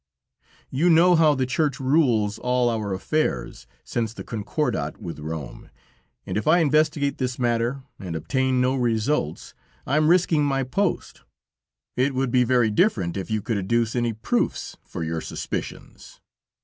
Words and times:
You 0.71 0.89
know 0.89 1.13
how 1.15 1.35
the 1.35 1.45
Church 1.45 1.79
rules 1.79 2.39
all 2.39 2.71
our 2.71 2.91
affairs 2.91 3.67
since 3.83 4.15
the 4.15 4.23
Concordat 4.23 4.97
with 4.97 5.19
Rome, 5.19 5.69
and 6.25 6.37
if 6.37 6.47
I 6.47 6.57
investigate 6.57 7.19
this 7.19 7.37
matter, 7.37 7.83
and 7.99 8.15
obtain 8.15 8.59
no 8.59 8.73
results, 8.75 9.53
I 9.85 9.97
am 9.97 10.07
risking 10.07 10.43
my 10.43 10.63
post. 10.63 11.21
It 11.95 12.15
would 12.15 12.31
be 12.31 12.43
very 12.43 12.71
different 12.71 13.15
if 13.15 13.29
you 13.29 13.43
could 13.43 13.59
adduce 13.59 13.95
any 13.95 14.13
proofs 14.13 14.75
for 14.83 15.03
your 15.03 15.21
suspicions. 15.21 16.19